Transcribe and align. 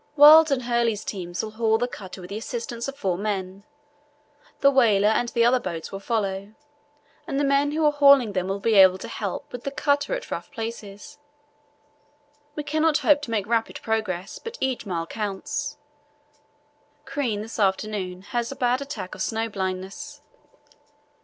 Wild's 0.15 0.49
and 0.49 0.63
Hurley's 0.63 1.05
teams 1.05 1.43
will 1.43 1.51
haul 1.51 1.77
the 1.77 1.87
cutter 1.87 2.21
with 2.21 2.31
the 2.31 2.37
assistance 2.39 2.87
of 2.87 2.97
four 2.97 3.19
men. 3.19 3.63
The 4.61 4.71
whaler 4.71 5.09
and 5.09 5.29
the 5.29 5.45
other 5.45 5.59
boats 5.59 5.91
will 5.91 5.99
follow, 5.99 6.55
and 7.27 7.39
the 7.39 7.43
men 7.43 7.71
who 7.73 7.85
are 7.85 7.91
hauling 7.91 8.33
them 8.33 8.47
will 8.47 8.59
be 8.59 8.73
able 8.73 8.97
to 8.97 9.07
help 9.07 9.51
with 9.51 9.63
the 9.63 9.69
cutter 9.69 10.15
at 10.15 10.23
the 10.23 10.33
rough 10.33 10.49
places. 10.49 11.19
We 12.55 12.63
cannot 12.63 12.97
hope 13.05 13.21
to 13.21 13.29
make 13.29 13.45
rapid 13.45 13.79
progress, 13.83 14.39
but 14.39 14.57
each 14.59 14.87
mile 14.87 15.05
counts. 15.05 15.77
Crean 17.05 17.43
this 17.43 17.59
afternoon 17.59 18.23
has 18.23 18.51
a 18.51 18.55
bad 18.55 18.81
attack 18.81 19.13
of 19.13 19.21
snow 19.21 19.49
blindness." 19.49 20.19